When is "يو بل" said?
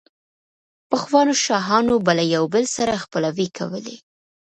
2.35-2.65